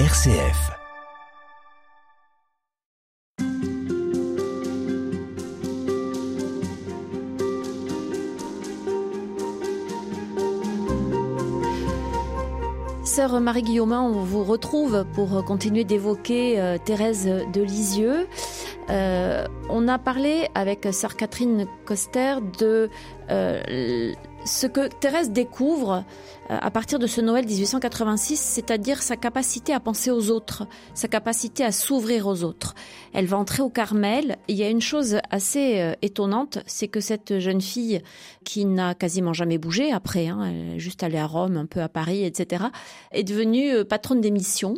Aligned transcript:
RCF. 0.00 0.72
Sœur 13.04 13.40
Marie-Guillaume, 13.40 13.92
on 13.92 14.24
vous 14.24 14.42
retrouve 14.42 15.06
pour 15.14 15.44
continuer 15.44 15.84
d'évoquer 15.84 16.60
euh, 16.60 16.76
Thérèse 16.84 17.26
de 17.26 17.62
Lisieux. 17.62 18.26
Euh, 18.90 19.46
on 19.68 19.86
a 19.86 19.98
parlé 19.98 20.48
avec 20.56 20.88
Sœur 20.90 21.14
Catherine 21.14 21.66
Coster 21.84 22.34
de 22.58 22.90
euh, 23.30 24.12
ce 24.44 24.66
que 24.66 24.88
Thérèse 24.88 25.30
découvre 25.30 26.04
euh, 26.50 26.58
à 26.60 26.70
partir 26.70 26.98
de 26.98 27.06
ce 27.06 27.20
Noël 27.20 27.46
1886, 27.46 28.38
c'est-à-dire 28.38 29.02
sa 29.02 29.16
capacité 29.16 29.72
à 29.72 29.80
penser 29.80 30.10
aux 30.10 30.30
autres, 30.30 30.66
sa 30.94 31.08
capacité 31.08 31.64
à 31.64 31.72
s'ouvrir 31.72 32.26
aux 32.26 32.44
autres. 32.44 32.74
Elle 33.12 33.26
va 33.26 33.38
entrer 33.38 33.62
au 33.62 33.70
Carmel. 33.70 34.36
il 34.48 34.56
y 34.56 34.62
a 34.62 34.68
une 34.68 34.82
chose 34.82 35.18
assez 35.30 35.80
euh, 35.80 35.94
étonnante, 36.02 36.58
c'est 36.66 36.88
que 36.88 37.00
cette 37.00 37.38
jeune 37.38 37.60
fille 37.60 38.02
qui 38.44 38.66
n'a 38.66 38.94
quasiment 38.94 39.32
jamais 39.32 39.58
bougé 39.58 39.92
après, 39.92 40.28
hein, 40.28 40.44
elle 40.44 40.76
est 40.76 40.78
juste 40.78 41.02
allée 41.02 41.18
à 41.18 41.26
Rome, 41.26 41.56
un 41.56 41.66
peu 41.66 41.80
à 41.80 41.88
Paris, 41.88 42.24
etc., 42.24 42.64
est 43.12 43.24
devenue 43.24 43.72
euh, 43.72 43.84
patronne 43.84 44.20
des 44.20 44.30
missions. 44.30 44.76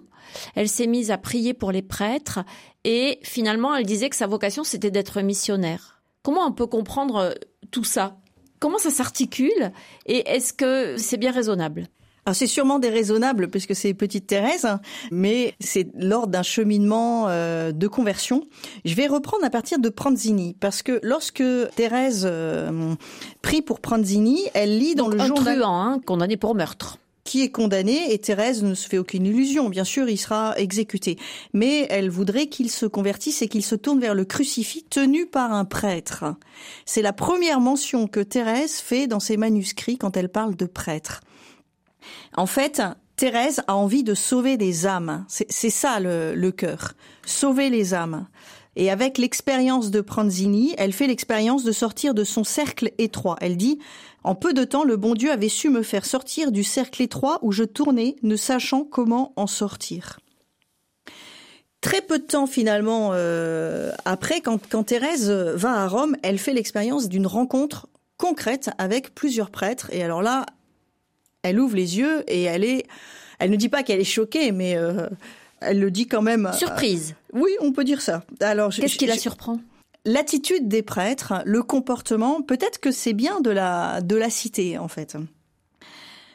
Elle 0.54 0.68
s'est 0.68 0.86
mise 0.86 1.10
à 1.10 1.18
prier 1.18 1.54
pour 1.54 1.72
les 1.72 1.82
prêtres 1.82 2.40
et 2.84 3.18
finalement 3.22 3.74
elle 3.74 3.86
disait 3.86 4.10
que 4.10 4.16
sa 4.16 4.26
vocation 4.26 4.64
c'était 4.64 4.90
d'être 4.90 5.20
missionnaire. 5.22 6.02
Comment 6.22 6.46
on 6.46 6.52
peut 6.52 6.66
comprendre 6.66 7.34
tout 7.70 7.84
ça? 7.84 8.18
Comment 8.58 8.78
ça 8.78 8.90
s'articule 8.90 9.72
et 10.06 10.28
est-ce 10.28 10.52
que 10.52 10.96
c'est 10.96 11.16
bien 11.16 11.32
raisonnable? 11.32 11.88
Alors 12.26 12.34
c'est 12.34 12.48
sûrement 12.48 12.80
déraisonnable 12.80 13.48
puisque 13.48 13.76
c'est 13.76 13.94
petite 13.94 14.26
Thérèse, 14.26 14.66
mais 15.12 15.54
c'est 15.60 15.86
lors 15.94 16.26
d'un 16.26 16.42
cheminement 16.42 17.28
euh, 17.28 17.70
de 17.70 17.86
conversion. 17.86 18.42
Je 18.84 18.94
vais 18.94 19.06
reprendre 19.06 19.44
à 19.44 19.50
partir 19.50 19.78
de 19.78 19.88
Pranzini 19.88 20.56
parce 20.58 20.82
que 20.82 20.98
lorsque 21.04 21.44
Thérèse 21.76 22.26
euh, 22.28 22.94
prie 23.42 23.62
pour 23.62 23.78
Pranzini, 23.78 24.40
elle 24.54 24.76
lit 24.76 24.96
dans 24.96 25.06
le 25.06 25.20
un 25.20 25.26
journal 25.26 25.58
truand, 25.58 25.80
hein, 25.80 26.00
condamné 26.04 26.36
pour 26.36 26.56
meurtre 26.56 26.98
est 27.42 27.50
condamné 27.50 28.12
et 28.12 28.18
Thérèse 28.18 28.62
ne 28.62 28.74
se 28.74 28.88
fait 28.88 28.98
aucune 28.98 29.26
illusion. 29.26 29.68
Bien 29.68 29.84
sûr, 29.84 30.08
il 30.08 30.18
sera 30.18 30.58
exécuté. 30.58 31.18
Mais 31.52 31.86
elle 31.90 32.10
voudrait 32.10 32.46
qu'il 32.46 32.70
se 32.70 32.86
convertisse 32.86 33.42
et 33.42 33.48
qu'il 33.48 33.64
se 33.64 33.74
tourne 33.74 34.00
vers 34.00 34.14
le 34.14 34.24
crucifix 34.24 34.84
tenu 34.84 35.26
par 35.26 35.52
un 35.52 35.64
prêtre. 35.64 36.24
C'est 36.84 37.02
la 37.02 37.12
première 37.12 37.60
mention 37.60 38.06
que 38.06 38.20
Thérèse 38.20 38.76
fait 38.76 39.06
dans 39.06 39.20
ses 39.20 39.36
manuscrits 39.36 39.98
quand 39.98 40.16
elle 40.16 40.28
parle 40.28 40.56
de 40.56 40.66
prêtre. 40.66 41.20
En 42.36 42.46
fait, 42.46 42.82
Thérèse 43.16 43.62
a 43.66 43.74
envie 43.76 44.04
de 44.04 44.14
sauver 44.14 44.56
des 44.56 44.86
âmes. 44.86 45.24
C'est 45.28 45.70
ça 45.70 46.00
le, 46.00 46.34
le 46.34 46.52
cœur. 46.52 46.92
Sauver 47.24 47.70
les 47.70 47.94
âmes. 47.94 48.26
Et 48.76 48.90
avec 48.90 49.16
l'expérience 49.16 49.90
de 49.90 50.02
Pranzini, 50.02 50.74
elle 50.76 50.92
fait 50.92 51.06
l'expérience 51.06 51.64
de 51.64 51.72
sortir 51.72 52.12
de 52.12 52.24
son 52.24 52.44
cercle 52.44 52.92
étroit. 52.98 53.36
Elle 53.40 53.56
dit, 53.56 53.78
en 54.26 54.34
peu 54.34 54.52
de 54.52 54.64
temps, 54.64 54.82
le 54.82 54.96
bon 54.96 55.14
Dieu 55.14 55.30
avait 55.30 55.48
su 55.48 55.70
me 55.70 55.84
faire 55.84 56.04
sortir 56.04 56.50
du 56.50 56.64
cercle 56.64 57.00
étroit 57.00 57.38
où 57.42 57.52
je 57.52 57.62
tournais, 57.62 58.16
ne 58.24 58.34
sachant 58.34 58.82
comment 58.82 59.32
en 59.36 59.46
sortir. 59.46 60.18
Très 61.80 62.00
peu 62.00 62.18
de 62.18 62.24
temps 62.24 62.48
finalement 62.48 63.10
euh, 63.12 63.92
après, 64.04 64.40
quand, 64.40 64.58
quand 64.68 64.82
Thérèse 64.82 65.30
va 65.30 65.74
à 65.74 65.86
Rome, 65.86 66.16
elle 66.24 66.38
fait 66.38 66.52
l'expérience 66.52 67.08
d'une 67.08 67.28
rencontre 67.28 67.86
concrète 68.16 68.70
avec 68.78 69.14
plusieurs 69.14 69.50
prêtres. 69.50 69.90
Et 69.92 70.02
alors 70.02 70.22
là, 70.22 70.44
elle 71.42 71.60
ouvre 71.60 71.76
les 71.76 71.98
yeux 71.98 72.24
et 72.26 72.42
elle 72.42 72.64
est, 72.64 72.84
elle 73.38 73.50
ne 73.50 73.56
dit 73.56 73.68
pas 73.68 73.84
qu'elle 73.84 74.00
est 74.00 74.04
choquée, 74.04 74.50
mais 74.50 74.76
euh, 74.76 75.06
elle 75.60 75.78
le 75.78 75.92
dit 75.92 76.08
quand 76.08 76.22
même. 76.22 76.50
Surprise. 76.52 77.14
Euh, 77.32 77.38
oui, 77.42 77.52
on 77.60 77.70
peut 77.70 77.84
dire 77.84 78.02
ça. 78.02 78.24
Alors, 78.40 78.72
qu'est-ce 78.72 78.98
qui 78.98 79.06
la 79.06 79.18
surprend? 79.18 79.60
L'attitude 80.06 80.68
des 80.68 80.82
prêtres, 80.82 81.42
le 81.44 81.62
comportement, 81.62 82.40
peut-être 82.40 82.78
que 82.78 82.90
c'est 82.90 83.12
bien 83.12 83.40
de 83.40 83.50
la 83.50 84.00
de 84.00 84.16
la 84.16 84.30
cité 84.30 84.78
en 84.78 84.88
fait. 84.88 85.16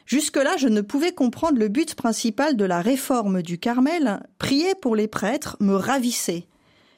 Jusque-là, 0.06 0.56
je 0.58 0.68
ne 0.68 0.82
pouvais 0.82 1.12
comprendre 1.12 1.58
le 1.58 1.68
but 1.68 1.94
principal 1.94 2.56
de 2.56 2.64
la 2.64 2.80
réforme 2.80 3.42
du 3.42 3.58
Carmel. 3.58 4.22
Prier 4.38 4.74
pour 4.74 4.94
les 4.94 5.08
prêtres 5.08 5.56
me 5.58 5.74
ravissait. 5.74 6.46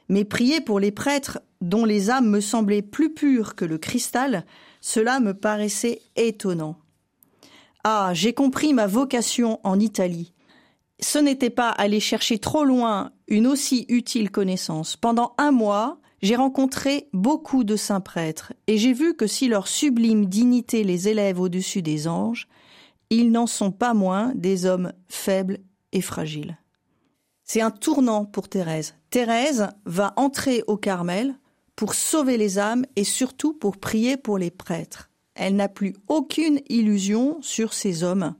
Mais 0.09 0.25
prier 0.25 0.59
pour 0.61 0.79
les 0.79 0.91
prêtres 0.91 1.39
dont 1.61 1.85
les 1.85 2.09
âmes 2.09 2.29
me 2.29 2.41
semblaient 2.41 2.81
plus 2.81 3.13
pures 3.13 3.55
que 3.55 3.65
le 3.65 3.77
cristal, 3.77 4.45
cela 4.81 5.19
me 5.19 5.33
paraissait 5.33 6.01
étonnant. 6.15 6.77
Ah, 7.83 8.11
j'ai 8.13 8.33
compris 8.33 8.73
ma 8.73 8.85
vocation 8.85 9.59
en 9.63 9.79
Italie 9.79 10.35
ce 10.99 11.19
n'était 11.19 11.49
pas 11.49 11.69
aller 11.69 11.99
chercher 11.99 12.39
trop 12.39 12.63
loin 12.63 13.11
une 13.27 13.47
aussi 13.47 13.85
utile 13.89 14.31
connaissance. 14.31 14.95
Pendant 14.95 15.33
un 15.37 15.51
mois, 15.51 15.99
j'ai 16.25 16.35
rencontré 16.35 17.07
beaucoup 17.13 17.63
de 17.63 17.75
saints 17.75 18.01
prêtres, 18.01 18.53
et 18.67 18.77
j'ai 18.77 18.93
vu 18.93 19.15
que 19.15 19.27
si 19.27 19.47
leur 19.47 19.67
sublime 19.67 20.25
dignité 20.25 20.83
les 20.83 21.07
élève 21.07 21.39
au-dessus 21.39 21.81
des 21.81 22.07
anges, 22.07 22.47
ils 23.09 23.31
n'en 23.31 23.47
sont 23.47 23.71
pas 23.71 23.93
moins 23.93 24.33
des 24.35 24.65
hommes 24.65 24.91
faibles 25.07 25.59
et 25.91 26.01
fragiles. 26.01 26.57
C'est 27.43 27.61
un 27.61 27.71
tournant 27.71 28.25
pour 28.25 28.49
Thérèse. 28.49 28.95
Thérèse 29.11 29.67
va 29.85 30.13
entrer 30.15 30.63
au 30.67 30.77
Carmel 30.77 31.35
pour 31.75 31.93
sauver 31.93 32.37
les 32.37 32.57
âmes 32.57 32.85
et 32.95 33.03
surtout 33.03 33.53
pour 33.53 33.77
prier 33.77 34.17
pour 34.17 34.37
les 34.37 34.51
prêtres. 34.51 35.11
Elle 35.35 35.55
n'a 35.55 35.69
plus 35.69 35.95
aucune 36.07 36.59
illusion 36.69 37.37
sur 37.41 37.73
ces 37.73 38.03
hommes 38.03 38.35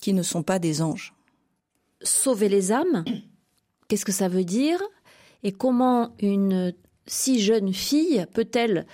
qui 0.00 0.14
ne 0.14 0.22
sont 0.22 0.42
pas 0.42 0.58
des 0.58 0.80
anges 0.80 1.16
sauver 2.02 2.48
les 2.48 2.72
âmes, 2.72 3.04
qu'est-ce 3.88 4.04
que 4.04 4.12
ça 4.12 4.28
veut 4.28 4.44
dire? 4.44 4.82
Et 5.42 5.52
comment 5.52 6.14
une 6.20 6.72
si 7.06 7.40
jeune 7.40 7.72
fille 7.72 8.26
peut-elle 8.32 8.86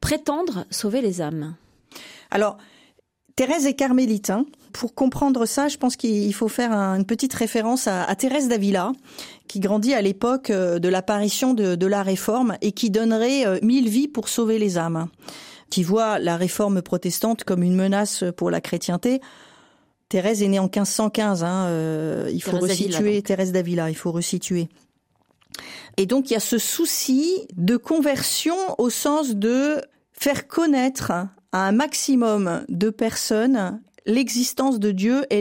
prétendre 0.00 0.66
sauver 0.70 1.00
les 1.02 1.20
âmes? 1.20 1.54
Alors, 2.30 2.58
Thérèse 3.36 3.66
est 3.66 3.74
carmélite. 3.74 4.30
Hein. 4.30 4.46
Pour 4.72 4.94
comprendre 4.94 5.46
ça, 5.46 5.68
je 5.68 5.76
pense 5.76 5.96
qu'il 5.96 6.32
faut 6.34 6.48
faire 6.48 6.72
une 6.72 7.04
petite 7.04 7.32
référence 7.34 7.86
à, 7.86 8.14
Thérèse 8.14 8.48
d'Avila, 8.48 8.92
qui 9.48 9.60
grandit 9.60 9.94
à 9.94 10.02
l'époque 10.02 10.50
euh, 10.50 10.78
de 10.78 10.88
l'apparition 10.88 11.54
de, 11.54 11.86
la 11.86 12.02
Réforme 12.02 12.56
et 12.60 12.72
qui 12.72 12.90
donnerait 12.90 13.46
euh, 13.46 13.58
mille 13.62 13.88
vies 13.88 14.08
pour 14.08 14.28
sauver 14.28 14.58
les 14.58 14.78
âmes, 14.78 15.08
qui 15.70 15.82
voit 15.82 16.18
la 16.18 16.36
Réforme 16.36 16.82
protestante 16.82 17.44
comme 17.44 17.62
une 17.62 17.74
menace 17.74 18.24
pour 18.36 18.50
la 18.50 18.60
chrétienté. 18.60 19.20
Thérèse 20.10 20.42
est 20.42 20.48
née 20.48 20.58
en 20.58 20.64
1515. 20.64 21.42
Hein, 21.42 21.66
euh, 21.68 22.30
il 22.32 22.42
faut 22.42 22.58
resituer 22.58 23.22
Thérèse 23.22 23.52
d'Avila. 23.52 23.90
Il 23.90 23.96
faut 23.96 24.12
resituer. 24.12 24.68
Et 25.96 26.06
donc 26.06 26.30
il 26.30 26.34
y 26.34 26.36
a 26.36 26.40
ce 26.40 26.58
souci 26.58 27.46
de 27.56 27.76
conversion 27.76 28.56
au 28.78 28.90
sens 28.90 29.34
de 29.34 29.80
faire 30.12 30.48
connaître 30.48 31.10
à 31.10 31.28
un 31.52 31.72
maximum 31.72 32.64
de 32.68 32.90
personnes 32.90 33.80
l'existence 34.06 34.78
de 34.78 34.90
Dieu 34.90 35.24
et 35.30 35.40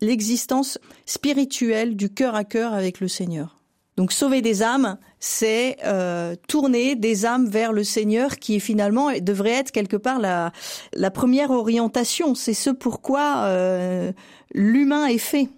l'existence 0.00 0.78
spirituelle 1.06 1.96
du 1.96 2.08
cœur 2.10 2.34
à 2.34 2.44
cœur 2.44 2.72
avec 2.72 3.00
le 3.00 3.08
Seigneur. 3.08 3.56
Donc 3.96 4.12
sauver 4.12 4.42
des 4.42 4.62
âmes, 4.62 4.98
c'est 5.20 5.78
euh, 5.84 6.36
tourner 6.48 6.96
des 6.96 7.24
âmes 7.24 7.46
vers 7.46 7.72
le 7.72 7.82
Seigneur, 7.82 8.36
qui 8.36 8.60
finalement 8.60 9.10
devrait 9.20 9.52
être 9.52 9.70
quelque 9.70 9.96
part 9.96 10.18
la, 10.18 10.52
la 10.92 11.10
première 11.10 11.50
orientation. 11.50 12.34
C'est 12.34 12.54
ce 12.54 12.68
pourquoi 12.68 13.44
euh, 13.44 14.12
l'humain 14.52 15.06
est 15.06 15.18
fait 15.18 15.48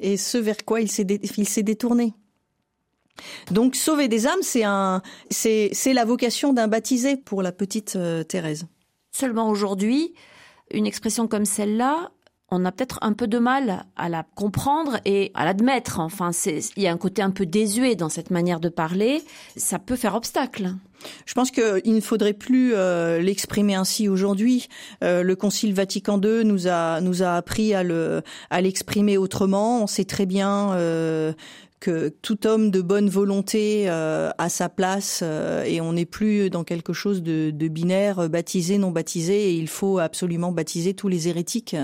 et 0.00 0.16
ce 0.16 0.38
vers 0.38 0.64
quoi 0.64 0.80
il 0.80 0.90
s'est 0.90 1.62
détourné. 1.62 2.14
Donc 3.50 3.74
sauver 3.74 4.08
des 4.08 4.26
âmes, 4.26 4.42
c'est 4.42 4.64
un, 4.64 5.02
c'est 5.30 5.70
c'est 5.72 5.92
la 5.92 6.04
vocation 6.04 6.52
d'un 6.52 6.68
baptisé 6.68 7.16
pour 7.16 7.42
la 7.42 7.52
petite 7.52 7.96
euh, 7.96 8.22
Thérèse. 8.22 8.66
Seulement 9.12 9.48
aujourd'hui, 9.48 10.14
une 10.72 10.86
expression 10.86 11.26
comme 11.26 11.44
celle-là, 11.44 12.10
on 12.50 12.64
a 12.64 12.72
peut-être 12.72 12.98
un 13.02 13.12
peu 13.12 13.26
de 13.26 13.38
mal 13.38 13.84
à 13.96 14.08
la 14.08 14.24
comprendre 14.34 14.98
et 15.04 15.30
à 15.34 15.44
l'admettre. 15.44 16.00
Enfin, 16.00 16.30
il 16.46 16.82
y 16.82 16.86
a 16.86 16.92
un 16.92 16.96
côté 16.96 17.20
un 17.20 17.30
peu 17.30 17.44
désuet 17.44 17.94
dans 17.94 18.08
cette 18.08 18.30
manière 18.30 18.60
de 18.60 18.68
parler. 18.68 19.22
Ça 19.56 19.78
peut 19.78 19.96
faire 19.96 20.14
obstacle. 20.14 20.74
Je 21.26 21.34
pense 21.34 21.50
qu'il 21.50 21.94
ne 21.94 22.00
faudrait 22.00 22.32
plus 22.32 22.74
euh, 22.74 23.20
l'exprimer 23.20 23.74
ainsi 23.74 24.08
aujourd'hui. 24.08 24.68
Euh, 25.04 25.22
le 25.22 25.36
Concile 25.36 25.74
Vatican 25.74 26.20
II 26.20 26.44
nous 26.44 26.66
a 26.66 27.00
nous 27.00 27.22
a 27.22 27.34
appris 27.34 27.74
à 27.74 27.82
le 27.82 28.22
à 28.50 28.60
l'exprimer 28.60 29.16
autrement. 29.16 29.82
On 29.82 29.86
sait 29.86 30.04
très 30.04 30.26
bien 30.26 30.72
euh, 30.72 31.32
que 31.80 32.08
tout 32.08 32.46
homme 32.46 32.70
de 32.70 32.80
bonne 32.80 33.08
volonté 33.08 33.84
euh, 33.88 34.30
a 34.38 34.48
sa 34.48 34.68
place 34.68 35.20
euh, 35.22 35.64
et 35.64 35.80
on 35.80 35.92
n'est 35.92 36.06
plus 36.06 36.50
dans 36.50 36.64
quelque 36.64 36.92
chose 36.92 37.22
de, 37.22 37.50
de, 37.50 37.68
binaire, 37.68 38.20
euh, 38.20 38.28
baptisé, 38.28 38.78
non 38.78 38.90
baptisé, 38.90 39.50
et 39.50 39.54
il 39.54 39.68
faut 39.68 39.98
absolument 39.98 40.52
baptiser 40.52 40.94
tous 40.94 41.08
les 41.08 41.28
hérétiques. 41.28 41.76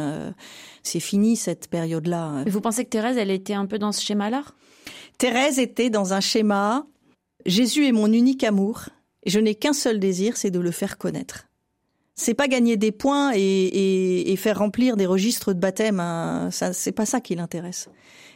c'est 0.83 1.01
fini 1.01 1.37
cette 1.37 1.69
période-là. 1.69 2.45
Vous 2.47 2.61
pensez 2.61 2.85
que 2.85 2.91
Thérèse, 2.91 3.17
elle 3.17 3.31
était 3.31 3.55
un 3.55 3.67
peu 3.67 3.79
dans 3.79 3.93
ce 3.93 4.03
schéma-là? 4.03 4.45
Thérèse 5.19 5.59
était 5.59 5.91
dans 5.91 6.13
un 6.13 6.21
schéma, 6.21 6.87
Jésus 7.47 7.87
est 7.87 7.93
mon 7.93 8.13
unique 8.13 8.43
amour, 8.43 8.89
je 9.27 9.39
n'ai 9.41 9.55
qu'un 9.55 9.73
seul 9.73 9.99
désir, 9.99 10.37
c'est 10.37 10.51
de 10.51 10.61
le 10.61 10.71
faire 10.71 10.99
connaître. 10.99 11.49
C'est 12.15 12.35
pas 12.35 12.47
gagner 12.47 12.77
des 12.77 12.93
points 12.93 13.33
et, 13.35 14.35
faire 14.39 14.59
remplir 14.59 14.97
des 14.97 15.07
registres 15.07 15.53
de 15.53 15.59
baptême. 15.59 15.99
Hein. 15.99 16.51
Ça, 16.53 16.73
c'est 16.73 16.93
pas 16.93 17.07
ça 17.07 17.21
qui 17.21 17.35
l'intéresse. 17.35 17.89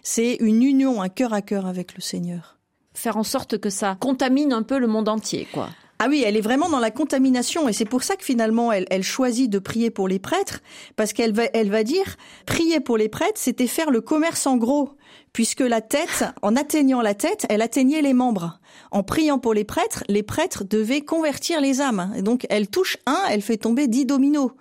C'est 0.03 0.37
une 0.41 0.63
union, 0.63 1.01
un 1.01 1.09
cœur 1.09 1.33
à 1.33 1.43
cœur 1.43 1.67
avec 1.67 1.95
le 1.95 2.01
Seigneur. 2.01 2.59
Faire 2.95 3.17
en 3.17 3.23
sorte 3.23 3.59
que 3.59 3.71
ça 3.71 3.97
contamine 4.01 4.53
un 4.53 4.63
peu 4.63 4.79
le 4.79 4.89
monde 4.89 5.09
entier, 5.09 5.47
quoi. 5.53 5.69
Ah 6.01 6.07
oui, 6.09 6.23
elle 6.25 6.37
est 6.37 6.41
vraiment 6.41 6.69
dans 6.69 6.79
la 6.79 6.93
contamination 6.93 7.69
et 7.69 7.73
c'est 7.73 7.85
pour 7.85 8.05
ça 8.05 8.15
que 8.15 8.25
finalement 8.25 8.71
elle, 8.71 8.87
elle 8.89 9.03
choisit 9.03 9.51
de 9.51 9.59
prier 9.59 9.91
pour 9.91 10.07
les 10.07 10.21
prêtres 10.21 10.61
parce 10.95 11.13
qu'elle 11.13 11.33
va, 11.33 11.45
elle 11.55 11.71
va 11.71 11.83
dire 11.83 12.17
prier 12.47 12.79
pour 12.79 12.97
les 12.97 13.09
prêtres, 13.09 13.41
c'était 13.41 13.67
faire 13.67 13.91
le 13.91 14.01
commerce 14.01 14.47
en 14.47 14.57
gros 14.57 14.91
puisque 15.33 15.61
la 15.61 15.81
tête, 15.81 16.25
en 16.43 16.55
atteignant 16.55 17.01
la 17.01 17.15
tête, 17.15 17.47
elle 17.49 17.63
atteignait 17.63 18.01
les 18.01 18.13
membres. 18.13 18.61
En 18.93 19.03
priant 19.03 19.41
pour 19.41 19.55
les 19.55 19.65
prêtres, 19.65 20.05
les 20.09 20.23
prêtres 20.23 20.63
devaient 20.63 21.01
convertir 21.01 21.61
les 21.61 21.81
âmes. 21.81 22.13
Et 22.17 22.23
donc 22.23 22.47
elle 22.49 22.69
touche 22.69 22.97
un, 23.07 23.19
elle 23.29 23.43
fait 23.43 23.57
tomber 23.57 23.89
dix 23.89 24.07
dominos 24.07 24.53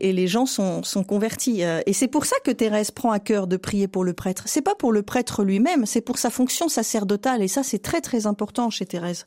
et 0.00 0.12
les 0.12 0.26
gens 0.26 0.44
sont, 0.44 0.82
sont 0.82 1.04
convertis. 1.04 1.62
Et 1.86 1.94
c'est 1.94 2.08
pour 2.08 2.26
ça 2.26 2.36
que 2.44 2.50
Thérèse 2.50 2.90
prend 2.90 3.10
à 3.10 3.20
cœur 3.20 3.46
de 3.46 3.56
prier 3.56 3.88
pour 3.88 4.04
le 4.04 4.12
prêtre. 4.12 4.42
C'est 4.46 4.60
pas 4.60 4.74
pour 4.74 4.92
le 4.92 5.02
prêtre 5.02 5.44
lui-même, 5.44 5.86
c'est 5.86 6.02
pour 6.02 6.18
sa 6.18 6.28
fonction 6.28 6.68
sacerdotale. 6.68 7.42
Et 7.42 7.48
ça, 7.48 7.62
c'est 7.62 7.78
très 7.78 8.02
très 8.02 8.26
important 8.26 8.68
chez 8.68 8.84
Thérèse 8.84 9.26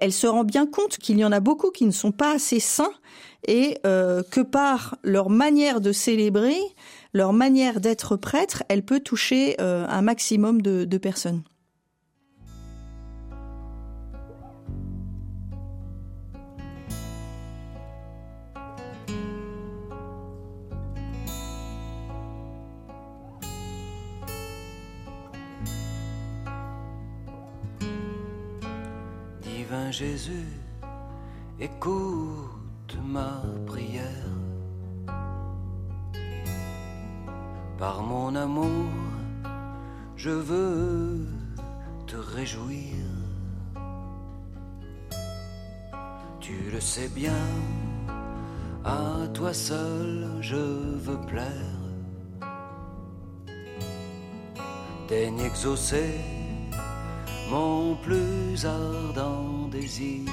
elle 0.00 0.12
se 0.12 0.26
rend 0.26 0.44
bien 0.44 0.66
compte 0.66 0.98
qu'il 0.98 1.18
y 1.18 1.24
en 1.24 1.32
a 1.32 1.40
beaucoup 1.40 1.70
qui 1.70 1.84
ne 1.86 1.90
sont 1.90 2.12
pas 2.12 2.34
assez 2.34 2.60
saints 2.60 2.92
et 3.46 3.78
euh, 3.86 4.22
que 4.30 4.40
par 4.40 4.96
leur 5.02 5.30
manière 5.30 5.80
de 5.80 5.92
célébrer, 5.92 6.58
leur 7.12 7.32
manière 7.32 7.80
d'être 7.80 8.16
prêtre, 8.16 8.62
elle 8.68 8.84
peut 8.84 9.00
toucher 9.00 9.56
euh, 9.60 9.86
un 9.88 10.02
maximum 10.02 10.62
de 10.62 10.98
personnes. 10.98 11.42
Jésus, 29.90 30.46
écoute 31.60 32.96
ma 33.04 33.42
prière. 33.66 34.06
Par 37.76 38.02
mon 38.02 38.34
amour, 38.34 38.88
je 40.16 40.30
veux 40.30 41.26
te 42.06 42.16
réjouir. 42.16 42.96
Tu 46.40 46.70
le 46.72 46.80
sais 46.80 47.08
bien, 47.08 47.44
à 48.84 49.26
toi 49.34 49.52
seul 49.52 50.28
je 50.40 50.96
veux 50.96 51.20
plaire. 51.26 51.76
Daigne 55.08 55.40
exaucer 55.40 56.37
mon 57.50 57.94
plus 57.96 58.64
ardent 58.64 59.68
désir 59.70 60.30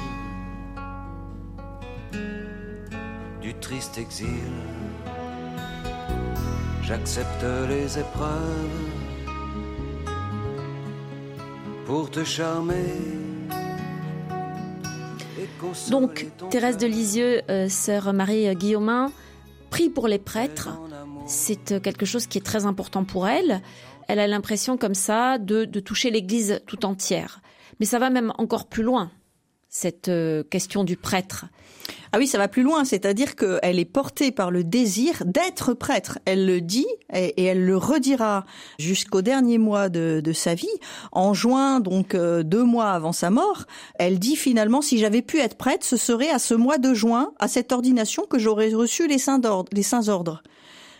du 3.42 3.54
triste 3.56 3.98
exil. 3.98 4.28
J'accepte 6.82 7.46
les 7.70 8.00
épreuves 8.00 8.96
pour 11.86 12.10
te 12.10 12.24
charmer. 12.24 12.92
Donc, 15.90 16.28
Thérèse 16.50 16.78
de 16.78 16.88
Lisieux, 16.88 17.42
euh, 17.50 17.70
sœur 17.70 18.14
Marie 18.14 18.54
Guillaumin, 18.56 19.12
prie 19.70 19.90
pour 19.90 20.08
les 20.08 20.20
prêtres. 20.20 20.70
C'est 21.28 21.72
euh, 21.72 21.80
quelque 21.80 22.06
chose 22.06 22.28
qui 22.28 22.38
est 22.38 22.46
très 22.46 22.66
important 22.66 23.04
pour 23.04 23.28
elle 23.28 23.62
elle 24.08 24.20
a 24.20 24.28
l'impression 24.28 24.78
comme 24.78 24.96
ça 24.96 25.38
de, 25.38 25.66
toucher 25.80 26.10
l'Église 26.12 26.62
tout 26.68 26.86
entière. 26.86 27.42
Mais 27.80 27.86
ça 27.86 28.00
va 28.00 28.10
même 28.10 28.34
encore 28.38 28.68
plus 28.68 28.84
loin, 28.84 29.12
cette 29.68 30.08
euh, 30.08 30.44
question 30.44 30.84
du 30.84 30.96
prêtre. 30.96 31.46
Ah 32.12 32.18
oui, 32.18 32.28
ça 32.28 32.38
va 32.38 32.48
plus 32.48 32.64
loin, 32.64 32.86
c'est-à-dire 32.86 33.36
qu'elle 33.36 33.78
est 33.78 33.86
portée 33.86 34.32
par 34.32 34.50
le 34.50 34.64
désir 34.64 35.24
d'être 35.26 35.74
prêtre. 35.74 36.18
Elle 36.24 36.46
le 36.46 36.62
dit 36.62 36.88
et, 37.14 37.44
elle 37.44 37.66
le 37.66 37.76
redira 37.76 38.46
jusqu'au 38.80 39.22
dernier 39.22 39.58
mois 39.58 39.90
de, 39.90 40.32
sa 40.34 40.56
vie. 40.56 40.68
En 41.12 41.34
juin, 41.34 41.82
donc 41.82 42.16
euh, 42.16 42.44
deux 42.44 42.64
mois 42.64 42.92
avant 42.92 43.12
sa 43.12 43.30
mort, 43.30 43.66
elle 43.96 44.18
dit 44.18 44.38
finalement 44.38 44.82
si 44.82 44.98
j'avais 44.98 45.22
pu 45.22 45.40
être 45.40 45.58
prêtre, 45.58 45.86
ce 45.86 45.98
serait 45.98 46.30
à 46.30 46.40
ce 46.40 46.54
mois 46.54 46.78
de 46.78 46.94
juin, 46.94 47.34
à 47.40 47.50
cette 47.50 47.74
ordination, 47.74 48.24
que 48.26 48.40
j'aurais 48.40 48.74
reçu 48.74 49.08
les 49.08 49.18
saints, 49.18 49.42
les 49.74 49.84
saints 49.84 50.08
ordres 50.08 50.42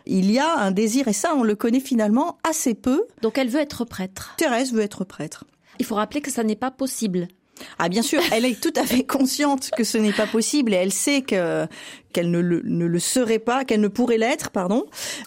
il 0.06 0.32
y 0.32 0.40
a 0.40 0.58
un 0.58 0.72
désir, 0.72 1.08
et 1.08 1.14
ça 1.14 1.34
on 1.36 1.44
le 1.44 1.56
connaît 1.56 1.80
finalement 1.80 2.38
assez 2.44 2.74
peu. 2.74 3.06
Donc 3.22 3.38
elle 3.38 3.50
veut 3.50 3.62
être 3.62 3.86
prêtre. 3.86 4.34
Thérèse 4.38 4.74
veut 4.74 4.82
être 4.82 5.04
prêtre. 5.04 5.46
Il 5.80 5.86
faut 5.86 5.96
rappeler 5.96 6.22
que 6.22 6.32
ça 6.32 6.44
n'est 6.44 6.56
pas 6.56 6.72
possible. 6.72 7.28
Ah 7.80 7.90
bien 7.90 8.02
sûr, 8.02 8.22
elle 8.32 8.46
est 8.46 8.60
tout 8.60 8.74
à 8.76 8.86
fait 8.86 9.06
consciente 9.06 9.70
que 9.78 9.84
ce 9.84 9.98
n'est 9.98 10.14
pas 10.14 10.28
possible 10.28 10.74
et 10.74 10.78
elle 10.78 10.92
sait 10.92 11.22
que 11.22 11.68
qu'elle 12.12 12.32
ne 12.32 12.40
le, 12.40 12.62
ne 12.64 12.86
le 12.86 13.00
serait 13.00 13.40
pas, 13.40 13.66
qu'elle 13.66 13.82
ne 13.82 13.88
pourrait 13.88 14.18
l'être, 14.18 14.50
pardon. 14.50 14.86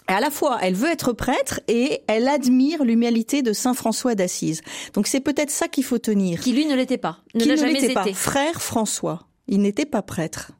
Et 0.09 0.13
à 0.13 0.19
la 0.19 0.29
fois, 0.29 0.57
elle 0.61 0.73
veut 0.73 0.89
être 0.89 1.13
prêtre 1.13 1.59
et 1.67 2.01
elle 2.07 2.27
admire 2.27 2.83
l'humanité 2.83 3.41
de 3.41 3.53
saint 3.53 3.73
François 3.73 4.15
d'Assise. 4.15 4.61
Donc 4.93 5.07
c'est 5.07 5.19
peut-être 5.19 5.51
ça 5.51 5.67
qu'il 5.67 5.83
faut 5.83 5.99
tenir. 5.99 6.39
Qui 6.39 6.53
lui 6.53 6.65
ne 6.65 6.75
l'était 6.75 6.97
pas, 6.97 7.19
ne 7.35 7.45
l'a 7.45 7.55
jamais 7.55 7.83
été. 7.83 7.93
Pas. 7.93 8.05
Frère 8.13 8.61
François, 8.61 9.27
il 9.47 9.61
n'était 9.61 9.85
pas 9.85 10.01
prêtre. 10.01 10.51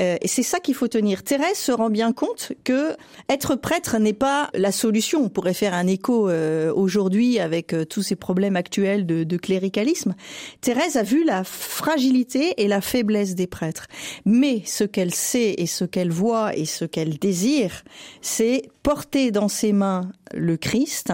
Euh, 0.00 0.16
et 0.20 0.28
c'est 0.28 0.42
ça 0.42 0.60
qu'il 0.60 0.74
faut 0.74 0.88
tenir. 0.88 1.22
Thérèse 1.22 1.58
se 1.58 1.72
rend 1.72 1.90
bien 1.90 2.12
compte 2.12 2.52
que 2.64 2.96
être 3.28 3.56
prêtre 3.56 3.98
n'est 3.98 4.12
pas 4.12 4.50
la 4.54 4.72
solution. 4.72 5.22
On 5.24 5.28
pourrait 5.28 5.54
faire 5.54 5.74
un 5.74 5.86
écho 5.86 6.28
euh, 6.28 6.72
aujourd'hui 6.72 7.38
avec 7.38 7.74
euh, 7.74 7.84
tous 7.84 8.02
ces 8.02 8.16
problèmes 8.16 8.56
actuels 8.56 9.06
de, 9.06 9.24
de, 9.24 9.36
cléricalisme. 9.36 10.14
Thérèse 10.60 10.96
a 10.96 11.02
vu 11.02 11.24
la 11.24 11.44
fragilité 11.44 12.54
et 12.62 12.68
la 12.68 12.80
faiblesse 12.80 13.34
des 13.34 13.46
prêtres. 13.46 13.86
Mais 14.24 14.62
ce 14.64 14.84
qu'elle 14.84 15.14
sait 15.14 15.54
et 15.58 15.66
ce 15.66 15.84
qu'elle 15.84 16.10
voit 16.10 16.56
et 16.56 16.64
ce 16.64 16.84
qu'elle 16.84 17.18
désire, 17.18 17.82
c'est 18.22 18.62
porter 18.82 19.30
dans 19.30 19.48
ses 19.48 19.72
mains 19.72 20.10
le 20.32 20.56
Christ, 20.56 21.12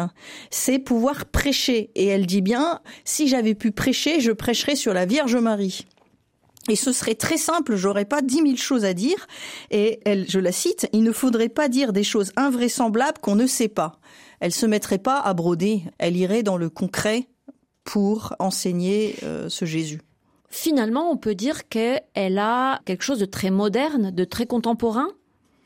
c'est 0.51 0.79
pouvoir 0.79 1.27
prêcher. 1.27 1.91
Et 1.95 2.07
elle 2.07 2.27
dit 2.27 2.43
bien, 2.43 2.81
si 3.05 3.29
j'avais 3.29 3.55
pu 3.55 3.73
prêcher, 3.73 4.21
je 4.21 4.33
prêcherais 4.33 4.77
sur 4.77 4.95
la 4.95 5.07
Vierge 5.07 5.37
Marie. 5.37 5.87
Et 6.69 6.77
ce 6.77 6.93
serait 6.93 7.15
très 7.15 7.37
simple, 7.37 7.77
j'aurais 7.77 8.05
pas 8.05 8.23
dix 8.23 8.43
mille 8.43 8.59
choses 8.59 8.85
à 8.85 8.93
dire. 8.93 9.27
Et 9.71 10.01
elle, 10.05 10.29
je 10.29 10.39
la 10.39 10.53
cite, 10.53 10.89
il 10.93 11.03
ne 11.03 11.13
faudrait 11.13 11.49
pas 11.49 11.69
dire 11.69 11.93
des 11.93 12.05
choses 12.05 12.33
invraisemblables 12.37 13.19
qu'on 13.21 13.37
ne 13.37 13.47
sait 13.47 13.69
pas. 13.69 14.01
Elle 14.41 14.53
se 14.53 14.67
mettrait 14.67 14.99
pas 14.99 15.21
à 15.21 15.33
broder, 15.35 15.83
elle 15.99 16.17
irait 16.17 16.43
dans 16.43 16.57
le 16.57 16.69
concret 16.69 17.29
pour 17.85 18.35
enseigner 18.39 19.17
euh, 19.23 19.49
ce 19.49 19.65
Jésus. 19.65 20.01
Finalement, 20.49 21.11
on 21.11 21.17
peut 21.17 21.35
dire 21.35 21.69
qu'elle 21.69 22.39
a 22.39 22.81
quelque 22.85 23.03
chose 23.03 23.19
de 23.19 23.27
très 23.27 23.51
moderne, 23.51 24.11
de 24.11 24.25
très 24.25 24.47
contemporain, 24.47 25.09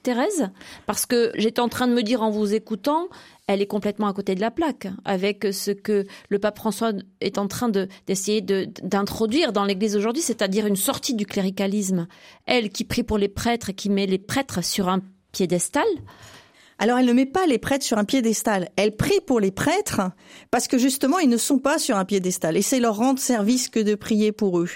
Thérèse, 0.02 0.50
parce 0.86 1.06
que 1.06 1.32
j'étais 1.34 1.60
en 1.60 1.68
train 1.68 1.86
de 1.86 1.92
me 1.92 2.02
dire 2.02 2.22
en 2.22 2.30
vous 2.30 2.54
écoutant, 2.54 3.08
elle 3.46 3.60
est 3.60 3.66
complètement 3.66 4.06
à 4.06 4.12
côté 4.12 4.34
de 4.34 4.40
la 4.40 4.50
plaque 4.50 4.88
avec 5.04 5.46
ce 5.52 5.70
que 5.70 6.06
le 6.28 6.38
pape 6.38 6.56
François 6.56 6.92
est 7.20 7.36
en 7.36 7.48
train 7.48 7.68
d'essayer 8.06 8.40
d'introduire 8.40 9.52
dans 9.52 9.64
l'Église 9.64 9.96
aujourd'hui, 9.96 10.22
c'est-à-dire 10.22 10.66
une 10.66 10.76
sortie 10.76 11.14
du 11.14 11.26
cléricalisme. 11.26 12.06
Elle 12.46 12.70
qui 12.70 12.84
prie 12.84 13.02
pour 13.02 13.18
les 13.18 13.28
prêtres 13.28 13.70
et 13.70 13.74
qui 13.74 13.90
met 13.90 14.06
les 14.06 14.18
prêtres 14.18 14.64
sur 14.64 14.88
un 14.88 15.00
piédestal, 15.32 15.86
alors 16.80 16.98
elle 16.98 17.06
ne 17.06 17.12
met 17.12 17.26
pas 17.26 17.46
les 17.46 17.58
prêtres 17.58 17.84
sur 17.84 17.98
un 17.98 18.04
piédestal. 18.04 18.70
Elle 18.76 18.96
prie 18.96 19.20
pour 19.26 19.38
les 19.38 19.50
prêtres 19.50 20.00
parce 20.50 20.66
que 20.66 20.78
justement 20.78 21.18
ils 21.18 21.28
ne 21.28 21.36
sont 21.36 21.58
pas 21.58 21.78
sur 21.78 21.96
un 21.98 22.06
piédestal 22.06 22.56
et 22.56 22.62
c'est 22.62 22.80
leur 22.80 22.96
rendre 22.96 23.18
service 23.20 23.68
que 23.68 23.80
de 23.80 23.94
prier 23.94 24.32
pour 24.32 24.58
eux. 24.58 24.68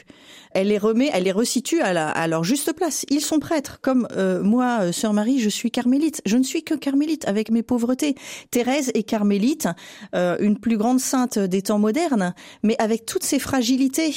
Elle 0.53 0.69
les 0.69 0.79
remet, 0.79 1.11
elle 1.13 1.25
les 1.25 1.33
resitue 1.33 1.81
à, 1.81 2.29
leur 2.29 2.45
juste 2.45 2.75
place. 2.75 3.05
Ils 3.09 3.23
sont 3.23 3.41
prêtres, 3.41 3.81
comme 3.83 4.07
euh, 4.13 4.41
moi, 4.43 4.79
euh, 4.83 4.93
sœur 4.93 5.13
Marie, 5.13 5.41
je 5.41 5.49
suis 5.49 5.73
carmélite. 5.73 6.23
Je 6.27 6.37
ne 6.37 6.45
suis 6.45 6.63
que 6.63 6.75
carmélite 6.75 7.27
avec 7.27 7.51
mes 7.51 7.65
pauvretés. 7.65 8.15
Thérèse 8.53 8.93
est 8.95 9.03
carmélite, 9.03 9.67
euh, 10.15 10.37
une 10.39 10.59
plus 10.59 10.77
grande 10.77 11.01
sainte 11.01 11.41
des 11.41 11.63
temps 11.63 11.81
modernes, 11.81 12.35
mais 12.63 12.77
avec 12.79 13.05
toutes 13.05 13.25
ses 13.25 13.41
fragilités. 13.41 14.15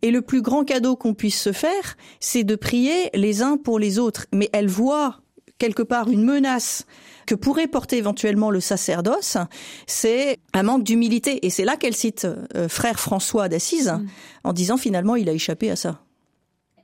Et 0.00 0.10
le 0.10 0.22
plus 0.22 0.40
grand 0.40 0.64
cadeau 0.64 0.96
qu'on 0.96 1.12
puisse 1.12 1.38
se 1.38 1.52
faire, 1.52 1.96
c'est 2.18 2.44
de 2.44 2.56
prier 2.56 3.10
les 3.12 3.42
uns 3.42 3.58
pour 3.58 3.78
les 3.78 3.98
autres. 3.98 4.26
Mais 4.32 4.48
elle 4.54 4.68
voit 4.68 5.23
quelque 5.64 5.82
part 5.82 6.10
une 6.10 6.22
menace 6.22 6.84
que 7.26 7.34
pourrait 7.34 7.68
porter 7.68 7.96
éventuellement 7.96 8.50
le 8.50 8.60
sacerdoce, 8.60 9.38
c'est 9.86 10.38
un 10.52 10.62
manque 10.62 10.84
d'humilité. 10.84 11.46
Et 11.46 11.48
c'est 11.48 11.64
là 11.64 11.78
qu'elle 11.78 11.96
cite 11.96 12.26
euh, 12.26 12.68
frère 12.68 13.00
François 13.00 13.48
d'Assise, 13.48 13.88
mm. 13.88 14.06
en 14.44 14.52
disant 14.52 14.76
finalement 14.76 15.16
il 15.16 15.26
a 15.30 15.32
échappé 15.32 15.70
à 15.70 15.76
ça. 15.76 16.02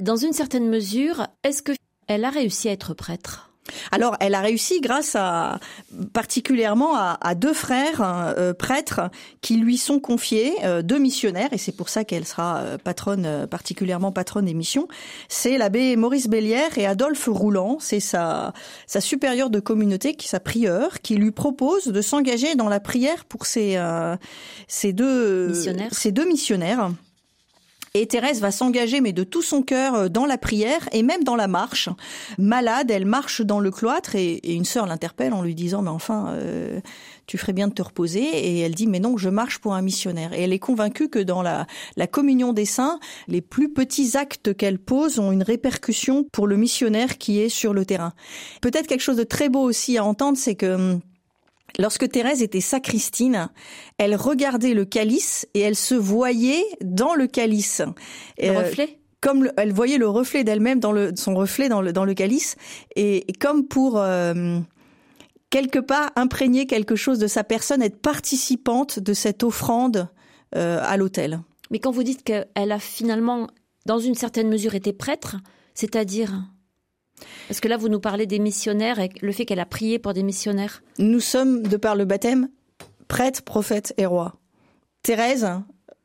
Dans 0.00 0.16
une 0.16 0.32
certaine 0.32 0.66
mesure, 0.66 1.26
est-ce 1.44 1.60
que 1.60 1.72
elle 2.06 2.24
a 2.24 2.30
réussi 2.30 2.70
à 2.70 2.72
être 2.72 2.94
prêtre? 2.94 3.49
Alors, 3.90 4.16
elle 4.20 4.34
a 4.34 4.40
réussi 4.40 4.80
grâce 4.80 5.16
à 5.16 5.58
particulièrement 6.12 6.96
à, 6.96 7.34
deux 7.34 7.52
frères 7.52 8.00
euh, 8.02 8.52
prêtres 8.52 9.00
qui 9.40 9.56
lui 9.56 9.76
sont 9.76 10.00
confiés, 10.00 10.52
euh, 10.64 10.82
deux 10.82 10.98
missionnaires, 10.98 11.52
et 11.52 11.58
c'est 11.58 11.72
pour 11.72 11.88
ça 11.88 12.04
qu'elle 12.04 12.26
sera 12.26 12.58
euh, 12.58 12.78
patronne, 12.78 13.46
particulièrement 13.48 14.12
patronne 14.12 14.46
des 14.46 14.54
missions. 14.54 14.88
C'est 15.28 15.58
l'abbé 15.58 15.96
Maurice 15.96 16.28
Bélière 16.28 16.78
et 16.78 16.86
Adolphe 16.86 17.28
Roulant. 17.30 17.78
C'est 17.80 18.00
sa 18.00 18.52
sa 18.86 19.00
supérieure 19.00 19.50
de 19.50 19.60
communauté, 19.60 20.14
qui 20.14 20.28
sa 20.28 20.40
prieure, 20.40 21.00
qui 21.00 21.16
lui 21.16 21.30
propose 21.30 21.86
de 21.86 22.00
s'engager 22.02 22.54
dans 22.54 22.68
la 22.68 22.80
prière 22.80 23.24
pour 23.24 23.46
ces 23.46 23.80
ces 24.68 24.92
deux 24.92 25.48
missionnaires. 25.48 25.88
ces 25.92 26.12
deux 26.12 26.26
missionnaires. 26.26 26.90
Et 27.94 28.06
Thérèse 28.06 28.40
va 28.40 28.52
s'engager, 28.52 29.00
mais 29.00 29.12
de 29.12 29.24
tout 29.24 29.42
son 29.42 29.62
cœur, 29.62 29.94
euh, 29.96 30.08
dans 30.08 30.24
la 30.24 30.38
prière 30.38 30.88
et 30.92 31.02
même 31.02 31.24
dans 31.24 31.34
la 31.34 31.48
marche. 31.48 31.88
Malade, 32.38 32.88
elle 32.88 33.04
marche 33.04 33.40
dans 33.42 33.58
le 33.58 33.72
cloître 33.72 34.14
et, 34.14 34.38
une 34.44 34.64
sœur 34.64 34.86
l'interpelle 34.86 35.32
en 35.32 35.42
lui 35.42 35.56
disant, 35.56 35.82
mais 35.82 35.90
enfin, 35.90 36.28
euh, 36.34 36.80
tu 37.26 37.36
ferais 37.36 37.52
bien 37.52 37.66
de 37.66 37.72
te 37.74 37.82
reposer. 37.82 38.22
Et 38.22 38.60
elle 38.60 38.76
dit, 38.76 38.86
mais 38.86 39.00
non, 39.00 39.16
je 39.16 39.28
marche 39.28 39.58
pour 39.58 39.74
un 39.74 39.82
missionnaire. 39.82 40.32
Et 40.34 40.42
elle 40.42 40.52
est 40.52 40.60
convaincue 40.60 41.08
que 41.08 41.18
dans 41.18 41.42
la, 41.42 41.66
communion 42.12 42.52
des 42.52 42.64
saints, 42.64 43.00
les 43.26 43.40
plus 43.40 43.72
petits 43.72 44.16
actes 44.16 44.54
qu'elle 44.56 44.78
pose 44.78 45.18
ont 45.18 45.32
une 45.32 45.42
répercussion 45.42 46.26
pour 46.30 46.46
le 46.46 46.56
missionnaire 46.56 47.18
qui 47.18 47.40
est 47.40 47.48
sur 47.48 47.74
le 47.74 47.84
terrain. 47.84 48.12
Peut-être 48.60 48.86
quelque 48.86 49.00
chose 49.00 49.16
de 49.16 49.24
très 49.24 49.48
beau 49.48 49.62
aussi 49.62 49.98
à 49.98 50.04
entendre, 50.04 50.38
c'est 50.38 50.54
que 50.54 50.74
hum, 50.74 51.00
Lorsque 51.78 52.08
Thérèse 52.08 52.42
était 52.42 52.60
sacristine, 52.60 53.50
elle 53.98 54.14
regardait 54.14 54.74
le 54.74 54.84
calice 54.84 55.46
et 55.54 55.60
elle 55.60 55.76
se 55.76 55.94
voyait 55.94 56.64
dans 56.82 57.14
le 57.14 57.26
calice. 57.26 57.82
Le 58.38 58.48
euh, 58.48 58.58
reflet? 58.58 58.96
comme 59.20 59.50
elle 59.56 59.72
voyait 59.72 59.98
le 59.98 60.08
reflet 60.08 60.44
d'elle-même 60.44 60.80
dans 60.80 60.92
le 60.92 61.12
son 61.14 61.34
reflet 61.34 61.68
dans 61.68 61.82
le 61.82 61.92
dans 61.92 62.06
le 62.06 62.14
calice 62.14 62.56
et, 62.96 63.26
comme 63.38 63.66
pour 63.66 63.98
euh, 63.98 64.58
quelque 65.50 65.78
part 65.78 66.10
imprégner 66.16 66.66
quelque 66.66 66.96
chose 66.96 67.18
de 67.18 67.26
sa 67.26 67.44
personne, 67.44 67.82
être 67.82 68.00
participante 68.00 68.98
de 68.98 69.12
cette 69.12 69.42
offrande 69.42 70.08
euh, 70.56 70.80
à 70.82 70.96
l'autel. 70.96 71.40
Mais 71.70 71.78
quand 71.78 71.90
vous 71.90 72.02
dites 72.02 72.22
qu'elle 72.24 72.72
a 72.72 72.78
finalement, 72.78 73.48
dans 73.86 73.98
une 73.98 74.14
certaine 74.14 74.48
mesure, 74.48 74.74
été 74.74 74.92
prêtre, 74.92 75.36
c'est-à-dire 75.74 76.42
parce 77.50 77.58
que 77.58 77.66
là, 77.66 77.76
vous 77.76 77.88
nous 77.88 77.98
parlez 77.98 78.26
des 78.26 78.38
missionnaires 78.38 79.00
et 79.00 79.10
le 79.20 79.32
fait 79.32 79.44
qu'elle 79.44 79.58
a 79.58 79.66
prié 79.66 79.98
pour 79.98 80.14
des 80.14 80.22
missionnaires. 80.22 80.84
Nous 81.00 81.18
sommes, 81.18 81.64
de 81.64 81.76
par 81.76 81.96
le 81.96 82.04
baptême, 82.04 82.48
prêtres, 83.08 83.42
prophètes 83.42 83.92
et 83.96 84.06
rois. 84.06 84.36
Thérèse, 85.02 85.48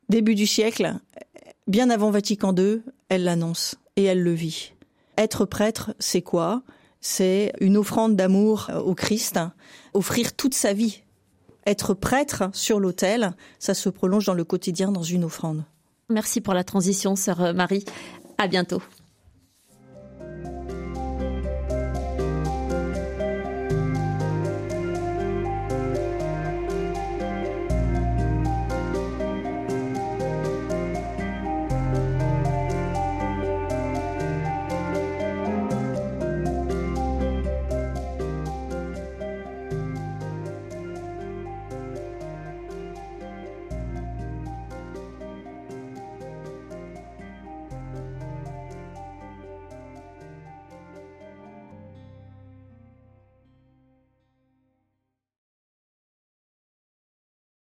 début 0.09 0.33
du 0.33 0.47
siècle, 0.47 0.95
bien 1.67 1.91
avant 1.91 2.09
Vatican 2.09 2.51
II, 2.57 2.81
elle 3.09 3.25
l'annonce 3.25 3.75
et 3.95 4.05
elle 4.05 4.23
le 4.23 4.31
vit. 4.31 4.73
Être 5.19 5.45
prêtre, 5.45 5.93
c'est 5.99 6.23
quoi? 6.23 6.63
C'est 6.99 7.53
une 7.59 7.77
offrande 7.77 8.15
d'amour 8.15 8.71
au 8.83 8.95
Christ, 8.95 9.39
offrir 9.93 10.35
toute 10.35 10.55
sa 10.55 10.73
vie. 10.73 11.03
Être 11.67 11.93
prêtre 11.93 12.49
sur 12.53 12.79
l'autel, 12.79 13.35
ça 13.59 13.75
se 13.75 13.89
prolonge 13.89 14.25
dans 14.25 14.33
le 14.33 14.45
quotidien 14.45 14.91
dans 14.91 15.03
une 15.03 15.25
offrande. 15.25 15.63
Merci 16.09 16.41
pour 16.41 16.55
la 16.55 16.63
transition, 16.63 17.15
sœur 17.15 17.53
Marie. 17.53 17.85
À 18.39 18.47
bientôt. 18.47 18.81